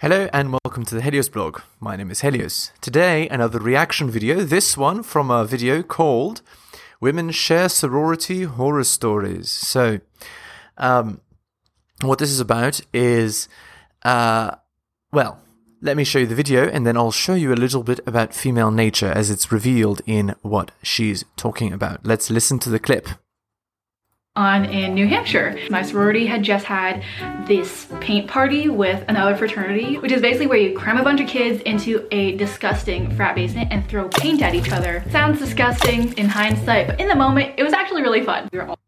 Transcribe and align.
Hello 0.00 0.28
and 0.32 0.52
welcome 0.52 0.84
to 0.84 0.94
the 0.94 1.02
Helios 1.02 1.28
blog. 1.28 1.60
My 1.80 1.96
name 1.96 2.12
is 2.12 2.20
Helios. 2.20 2.70
Today, 2.80 3.28
another 3.30 3.58
reaction 3.58 4.08
video, 4.08 4.42
this 4.42 4.76
one 4.76 5.02
from 5.02 5.28
a 5.28 5.44
video 5.44 5.82
called 5.82 6.40
Women 7.00 7.32
Share 7.32 7.68
Sorority 7.68 8.44
Horror 8.44 8.84
Stories. 8.84 9.50
So, 9.50 9.98
um, 10.76 11.20
what 12.00 12.20
this 12.20 12.30
is 12.30 12.38
about 12.38 12.80
is, 12.92 13.48
uh, 14.04 14.52
well, 15.12 15.40
let 15.82 15.96
me 15.96 16.04
show 16.04 16.20
you 16.20 16.26
the 16.26 16.36
video 16.36 16.68
and 16.68 16.86
then 16.86 16.96
I'll 16.96 17.10
show 17.10 17.34
you 17.34 17.52
a 17.52 17.56
little 17.56 17.82
bit 17.82 17.98
about 18.06 18.32
female 18.32 18.70
nature 18.70 19.10
as 19.10 19.32
it's 19.32 19.50
revealed 19.50 20.00
in 20.06 20.36
what 20.42 20.70
she's 20.80 21.24
talking 21.36 21.72
about. 21.72 22.06
Let's 22.06 22.30
listen 22.30 22.60
to 22.60 22.70
the 22.70 22.78
clip 22.78 23.08
on 24.38 24.64
in 24.66 24.94
New 24.94 25.06
Hampshire. 25.08 25.58
My 25.68 25.82
sorority 25.82 26.24
had 26.24 26.42
just 26.44 26.64
had 26.64 27.02
this 27.46 27.88
paint 28.00 28.28
party 28.28 28.68
with 28.68 29.04
another 29.08 29.36
fraternity, 29.36 29.98
which 29.98 30.12
is 30.12 30.22
basically 30.22 30.46
where 30.46 30.58
you 30.58 30.78
cram 30.78 30.96
a 30.96 31.02
bunch 31.02 31.20
of 31.20 31.28
kids 31.28 31.60
into 31.62 32.06
a 32.12 32.36
disgusting 32.36 33.14
frat 33.16 33.34
basement 33.34 33.72
and 33.72 33.86
throw 33.88 34.08
paint 34.08 34.40
at 34.40 34.54
each 34.54 34.70
other. 34.70 35.04
Sounds 35.10 35.40
disgusting 35.40 36.16
in 36.16 36.28
hindsight, 36.28 36.86
but 36.86 37.00
in 37.00 37.08
the 37.08 37.16
moment, 37.16 37.54
it 37.58 37.64
was 37.64 37.72
actually 37.72 38.02
really 38.02 38.22
fun. 38.24 38.48
We 38.52 38.60
all- 38.60 38.78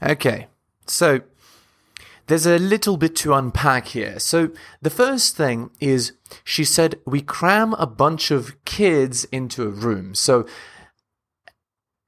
okay, 0.00 0.46
so 0.86 1.20
there's 2.28 2.46
a 2.46 2.58
little 2.58 2.96
bit 2.96 3.16
to 3.16 3.34
unpack 3.34 3.88
here. 3.88 4.20
So 4.20 4.50
the 4.80 4.90
first 4.90 5.36
thing 5.36 5.70
is 5.80 6.12
she 6.44 6.64
said 6.64 7.00
we 7.04 7.20
cram 7.20 7.74
a 7.74 7.86
bunch 7.86 8.30
of 8.30 8.64
kids 8.64 9.24
into 9.24 9.64
a 9.64 9.68
room. 9.68 10.14
So 10.14 10.46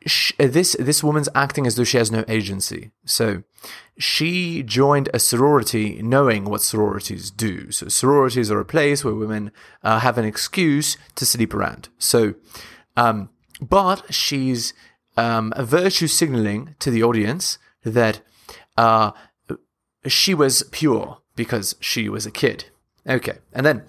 she, 0.07 0.35
uh, 0.39 0.47
this 0.47 0.77
this 0.79 1.03
woman's 1.03 1.29
acting 1.35 1.67
as 1.67 1.75
though 1.75 1.85
she 1.85 1.99
has 1.99 2.11
no 2.11 2.25
agency. 2.29 2.93
So 3.05 3.43
she 3.99 4.63
joined 4.63 5.09
a 5.13 5.19
sorority 5.19 6.01
knowing 6.03 6.45
what 6.45 6.63
sororities 6.63 7.31
do. 7.31 7.71
So 7.71 7.89
sororities 7.89 8.51
are 8.51 8.61
a 8.61 8.65
place 8.65 9.05
where 9.05 9.15
women 9.15 9.51
uh, 9.83 9.99
have 10.01 10.17
an 10.17 10.25
excuse 10.25 10.97
to 11.17 11.27
sleep 11.27 11.53
around. 11.53 11.89
So, 11.99 12.35
um, 12.97 13.31
but 13.61 14.15
she's 14.15 14.73
um, 15.17 15.53
virtue 15.59 16.07
signaling 16.07 16.77
to 16.79 16.91
the 16.91 17.03
audience 17.03 17.59
that 17.85 18.21
uh, 18.77 19.11
she 20.07 20.35
was 20.35 20.63
pure 20.71 21.19
because 21.35 21.75
she 21.81 22.09
was 22.09 22.27
a 22.27 22.31
kid. 22.31 22.67
Okay, 23.09 23.39
and 23.53 23.65
then 23.65 23.85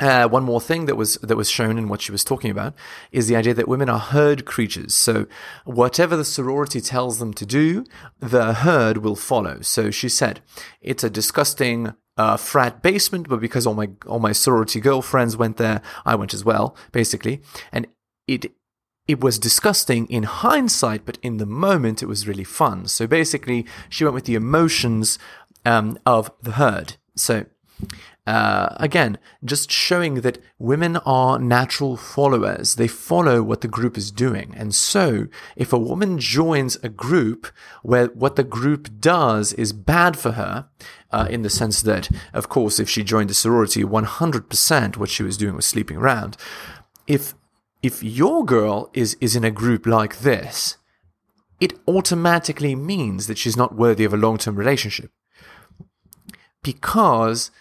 uh, 0.00 0.28
one 0.28 0.44
more 0.44 0.60
thing 0.60 0.86
that 0.86 0.96
was 0.96 1.14
that 1.16 1.36
was 1.36 1.48
shown 1.48 1.78
in 1.78 1.88
what 1.88 2.02
she 2.02 2.12
was 2.12 2.24
talking 2.24 2.50
about 2.50 2.74
is 3.12 3.28
the 3.28 3.36
idea 3.36 3.54
that 3.54 3.68
women 3.68 3.88
are 3.88 3.98
herd 3.98 4.44
creatures. 4.44 4.94
So 4.94 5.26
whatever 5.64 6.16
the 6.16 6.24
sorority 6.24 6.80
tells 6.80 7.18
them 7.18 7.32
to 7.34 7.46
do, 7.46 7.84
the 8.20 8.54
herd 8.54 8.98
will 8.98 9.16
follow. 9.16 9.60
So 9.62 9.90
she 9.90 10.08
said, 10.08 10.40
"It's 10.80 11.04
a 11.04 11.10
disgusting 11.10 11.94
uh, 12.18 12.36
frat 12.36 12.82
basement, 12.82 13.28
but 13.28 13.40
because 13.40 13.66
all 13.66 13.74
my 13.74 13.88
all 14.06 14.18
my 14.18 14.32
sorority 14.32 14.80
girlfriends 14.80 15.36
went 15.36 15.56
there, 15.56 15.80
I 16.04 16.14
went 16.14 16.34
as 16.34 16.44
well, 16.44 16.76
basically." 16.92 17.40
And 17.72 17.86
it 18.26 18.52
it 19.08 19.20
was 19.20 19.38
disgusting 19.38 20.06
in 20.08 20.24
hindsight, 20.24 21.06
but 21.06 21.18
in 21.22 21.38
the 21.38 21.46
moment 21.46 22.02
it 22.02 22.06
was 22.06 22.28
really 22.28 22.44
fun. 22.44 22.86
So 22.86 23.06
basically, 23.06 23.64
she 23.88 24.04
went 24.04 24.14
with 24.14 24.24
the 24.24 24.34
emotions 24.34 25.18
um, 25.64 25.98
of 26.04 26.30
the 26.42 26.52
herd. 26.52 26.96
So 27.14 27.46
uh, 28.26 28.74
again, 28.78 29.18
just 29.44 29.70
showing 29.70 30.22
that 30.22 30.38
women 30.58 30.96
are 30.98 31.38
natural 31.38 31.96
followers. 31.96 32.74
They 32.74 32.88
follow 32.88 33.40
what 33.40 33.60
the 33.60 33.68
group 33.68 33.96
is 33.96 34.10
doing. 34.10 34.52
And 34.56 34.74
so, 34.74 35.28
if 35.54 35.72
a 35.72 35.78
woman 35.78 36.18
joins 36.18 36.76
a 36.82 36.88
group 36.88 37.46
where 37.82 38.06
what 38.08 38.34
the 38.34 38.42
group 38.42 38.88
does 38.98 39.52
is 39.52 39.72
bad 39.72 40.18
for 40.18 40.32
her, 40.32 40.68
uh, 41.12 41.28
in 41.30 41.42
the 41.42 41.50
sense 41.50 41.82
that, 41.82 42.10
of 42.34 42.48
course, 42.48 42.80
if 42.80 42.90
she 42.90 43.04
joined 43.04 43.30
a 43.30 43.34
sorority, 43.34 43.84
100% 43.84 44.96
what 44.96 45.08
she 45.08 45.22
was 45.22 45.36
doing 45.36 45.54
was 45.54 45.66
sleeping 45.66 45.96
around. 45.96 46.36
If, 47.06 47.34
if 47.80 48.02
your 48.02 48.44
girl 48.44 48.90
is, 48.92 49.16
is 49.20 49.36
in 49.36 49.44
a 49.44 49.52
group 49.52 49.86
like 49.86 50.18
this, 50.18 50.78
it 51.60 51.74
automatically 51.86 52.74
means 52.74 53.28
that 53.28 53.38
she's 53.38 53.56
not 53.56 53.76
worthy 53.76 54.04
of 54.04 54.12
a 54.12 54.18
long-term 54.18 54.56
relationship. 54.56 55.12
Because 56.64 57.52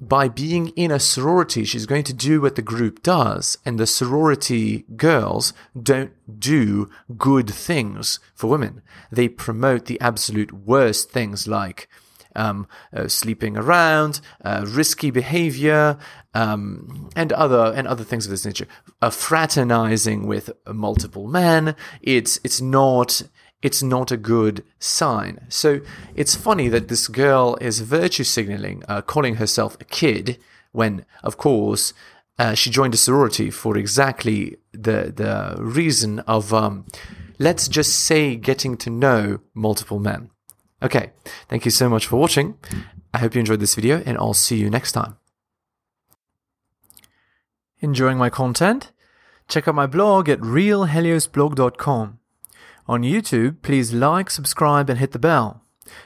by 0.00 0.28
being 0.28 0.68
in 0.70 0.90
a 0.90 1.00
sorority, 1.00 1.64
she's 1.64 1.86
going 1.86 2.04
to 2.04 2.12
do 2.12 2.40
what 2.40 2.54
the 2.54 2.62
group 2.62 3.02
does, 3.02 3.58
and 3.64 3.78
the 3.78 3.86
sorority 3.86 4.84
girls 4.96 5.52
don't 5.80 6.12
do 6.38 6.88
good 7.16 7.50
things 7.50 8.20
for 8.34 8.48
women. 8.48 8.82
They 9.10 9.28
promote 9.28 9.86
the 9.86 10.00
absolute 10.00 10.52
worst 10.52 11.10
things 11.10 11.48
like 11.48 11.88
um, 12.36 12.68
uh, 12.92 13.08
sleeping 13.08 13.56
around, 13.56 14.20
uh, 14.44 14.64
risky 14.68 15.10
behavior, 15.10 15.98
um, 16.34 17.10
and 17.16 17.32
other 17.32 17.72
and 17.74 17.88
other 17.88 18.04
things 18.04 18.24
of 18.24 18.30
this 18.30 18.46
nature. 18.46 18.68
Uh, 19.02 19.10
fraternizing 19.10 20.26
with 20.26 20.50
multiple 20.66 21.26
men. 21.26 21.74
It's 22.00 22.38
it's 22.44 22.60
not 22.60 23.22
it's 23.62 23.82
not 23.82 24.12
a 24.12 24.16
good 24.16 24.64
sign. 24.78 25.40
So 25.48 25.80
it's 26.14 26.34
funny 26.34 26.68
that 26.68 26.88
this 26.88 27.08
girl 27.08 27.56
is 27.60 27.80
virtue 27.80 28.24
signaling, 28.24 28.84
uh, 28.88 29.02
calling 29.02 29.36
herself 29.36 29.76
a 29.80 29.84
kid, 29.84 30.38
when, 30.72 31.04
of 31.24 31.36
course, 31.36 31.92
uh, 32.38 32.54
she 32.54 32.70
joined 32.70 32.94
a 32.94 32.98
sorority 32.98 33.50
for 33.50 33.76
exactly 33.76 34.58
the 34.72 35.12
the 35.14 35.56
reason 35.58 36.20
of, 36.20 36.54
um, 36.54 36.86
let's 37.38 37.66
just 37.66 37.98
say, 37.98 38.36
getting 38.36 38.76
to 38.76 38.90
know 38.90 39.40
multiple 39.54 39.98
men. 39.98 40.30
Okay, 40.80 41.10
thank 41.48 41.64
you 41.64 41.72
so 41.72 41.88
much 41.88 42.06
for 42.06 42.16
watching. 42.16 42.56
I 43.12 43.18
hope 43.18 43.34
you 43.34 43.40
enjoyed 43.40 43.60
this 43.60 43.74
video, 43.74 44.02
and 44.06 44.16
I'll 44.18 44.34
see 44.34 44.56
you 44.56 44.70
next 44.70 44.92
time. 44.92 45.16
Enjoying 47.80 48.18
my 48.18 48.30
content? 48.30 48.92
Check 49.48 49.66
out 49.66 49.74
my 49.74 49.86
blog 49.86 50.28
at 50.28 50.40
realheliosblog.com. 50.40 52.18
On 52.88 53.02
YouTube, 53.02 53.60
please 53.60 53.92
like, 53.92 54.30
subscribe, 54.30 54.88
and 54.88 54.98
hit 54.98 55.12
the 55.12 55.18
bell. 55.18 55.62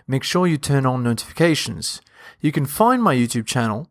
Make 0.09 0.25
sure 0.25 0.49
you 0.49 0.59
turn 0.59 0.85
on 0.85 1.05
notifications. 1.05 2.01
You 2.41 2.51
can 2.51 2.67
find 2.67 3.01
my 3.01 3.15
YouTube 3.15 3.47
channel 3.47 3.89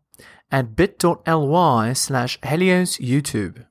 at 0.50 0.76
bit.ly 0.76 1.94
slash 1.94 2.38
Helios 2.44 2.98
YouTube. 2.98 3.64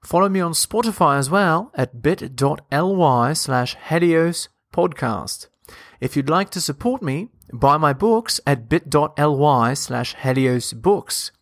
Follow 0.00 0.28
me 0.28 0.40
on 0.40 0.52
Spotify 0.52 1.18
as 1.18 1.28
well 1.28 1.72
at 1.74 2.02
bit.ly 2.02 3.32
slash 3.32 3.76
Helios 3.88 4.48
Podcast. 4.72 5.48
If 6.00 6.16
you'd 6.16 6.30
like 6.30 6.50
to 6.50 6.60
support 6.60 7.02
me, 7.02 7.30
buy 7.52 7.76
my 7.78 7.92
books 7.92 8.40
at 8.46 8.68
bit.ly 8.68 9.74
slash 9.74 10.14
Helios 10.14 10.72
Books. 10.72 11.32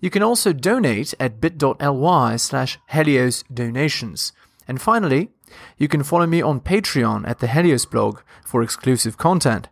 You 0.00 0.10
can 0.10 0.22
also 0.22 0.52
donate 0.52 1.14
at 1.20 1.40
bit.ly 1.40 2.36
slash 2.36 2.78
Helios 2.88 3.44
Donations. 3.52 4.32
And 4.68 4.82
finally, 4.82 5.30
you 5.76 5.88
can 5.88 6.02
follow 6.02 6.26
me 6.26 6.42
on 6.42 6.60
Patreon 6.60 7.28
at 7.28 7.38
the 7.38 7.46
Helios 7.46 7.84
blog 7.86 8.20
for 8.44 8.62
exclusive 8.62 9.16
content. 9.16 9.68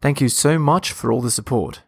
Thank 0.00 0.20
you 0.20 0.28
so 0.28 0.58
much 0.58 0.92
for 0.92 1.12
all 1.12 1.20
the 1.20 1.30
support. 1.30 1.82